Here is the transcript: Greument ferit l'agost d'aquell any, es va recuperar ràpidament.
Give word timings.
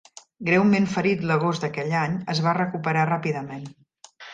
Greument 0.47 0.87
ferit 0.93 1.21
l'agost 1.33 1.67
d'aquell 1.67 1.95
any, 2.03 2.19
es 2.37 2.45
va 2.49 2.59
recuperar 2.65 3.09
ràpidament. 3.15 3.75